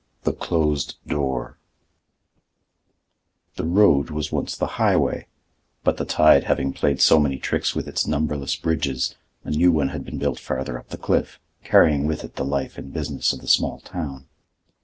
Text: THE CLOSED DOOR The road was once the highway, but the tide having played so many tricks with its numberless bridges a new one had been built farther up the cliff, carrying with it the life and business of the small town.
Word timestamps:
THE 0.23 0.33
CLOSED 0.33 0.97
DOOR 1.05 1.59
The 3.55 3.65
road 3.67 4.09
was 4.09 4.31
once 4.31 4.57
the 4.57 4.65
highway, 4.81 5.27
but 5.83 5.97
the 5.97 6.05
tide 6.05 6.45
having 6.45 6.73
played 6.73 6.99
so 6.99 7.19
many 7.19 7.37
tricks 7.37 7.75
with 7.75 7.87
its 7.87 8.07
numberless 8.07 8.55
bridges 8.55 9.13
a 9.43 9.51
new 9.51 9.71
one 9.71 9.89
had 9.89 10.03
been 10.03 10.17
built 10.17 10.39
farther 10.39 10.79
up 10.79 10.89
the 10.89 10.97
cliff, 10.97 11.39
carrying 11.63 12.07
with 12.07 12.23
it 12.23 12.35
the 12.35 12.43
life 12.43 12.79
and 12.79 12.91
business 12.91 13.31
of 13.31 13.41
the 13.41 13.47
small 13.47 13.79
town. 13.79 14.27